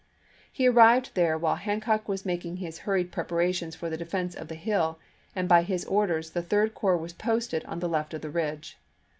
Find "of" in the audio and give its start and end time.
4.41-4.47, 8.15-8.21